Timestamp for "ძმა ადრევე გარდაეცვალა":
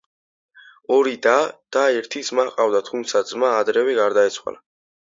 3.35-4.61